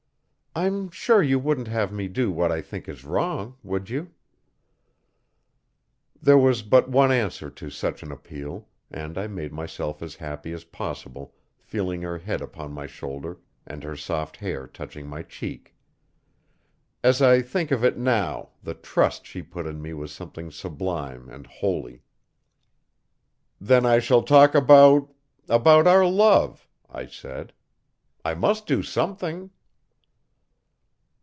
I'm 0.53 0.89
sure 0.89 1.23
you 1.23 1.39
wouldn't 1.39 1.69
have 1.69 1.93
me 1.93 2.09
do 2.09 2.29
what 2.29 2.51
I 2.51 2.61
think 2.61 2.89
is 2.89 3.05
wrong 3.05 3.55
would 3.63 3.89
you?' 3.89 4.11
There 6.21 6.37
was 6.37 6.61
but 6.61 6.89
one 6.89 7.09
answer 7.09 7.49
to 7.51 7.69
such 7.69 8.03
an 8.03 8.11
appeal, 8.11 8.67
and 8.91 9.17
I 9.17 9.27
made 9.27 9.53
myself 9.53 10.03
as 10.03 10.15
happy 10.15 10.51
as 10.51 10.65
possible 10.65 11.33
feeling 11.57 12.01
her 12.01 12.17
head 12.17 12.41
upon 12.41 12.73
my 12.73 12.85
shoulder 12.85 13.37
and 13.65 13.81
her 13.85 13.95
soft 13.95 14.35
hair 14.35 14.67
touching 14.67 15.07
my 15.07 15.23
cheek. 15.23 15.73
As 17.01 17.21
I 17.21 17.41
think 17.41 17.71
of 17.71 17.85
it 17.85 17.97
now 17.97 18.49
the 18.61 18.73
trust 18.73 19.25
she 19.25 19.41
put 19.41 19.65
in 19.65 19.81
me 19.81 19.93
was 19.93 20.11
something 20.11 20.51
sublime 20.51 21.29
and 21.29 21.47
holy. 21.47 22.03
'Then 23.61 23.85
I 23.85 23.99
shall 23.99 24.21
talk 24.21 24.53
about 24.53 25.13
about 25.47 25.87
our 25.87 26.05
love,' 26.05 26.67
I 26.89 27.05
said, 27.05 27.53
'I 28.25 28.33
must 28.33 28.67
do 28.67 28.83
something.' 28.83 29.51